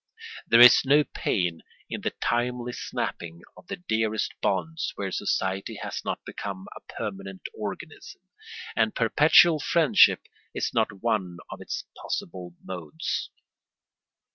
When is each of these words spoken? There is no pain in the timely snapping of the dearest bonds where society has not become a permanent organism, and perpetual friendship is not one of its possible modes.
There 0.47 0.61
is 0.61 0.81
no 0.83 1.03
pain 1.03 1.61
in 1.87 2.01
the 2.01 2.09
timely 2.09 2.73
snapping 2.73 3.43
of 3.55 3.67
the 3.67 3.75
dearest 3.75 4.33
bonds 4.41 4.93
where 4.95 5.11
society 5.11 5.75
has 5.83 6.01
not 6.03 6.25
become 6.25 6.65
a 6.75 6.79
permanent 6.91 7.43
organism, 7.53 8.21
and 8.75 8.95
perpetual 8.95 9.59
friendship 9.59 10.23
is 10.55 10.71
not 10.73 11.03
one 11.03 11.37
of 11.51 11.61
its 11.61 11.83
possible 11.95 12.55
modes. 12.63 13.29